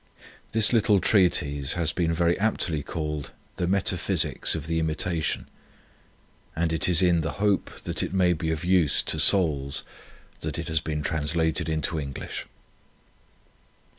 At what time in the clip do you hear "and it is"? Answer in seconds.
6.55-7.03